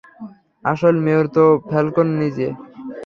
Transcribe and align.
আসল 0.63 0.95
মেয়র 1.05 1.25
তো 1.35 1.43
ফ্যালকোন 1.69 2.07
নিজে। 2.21 2.47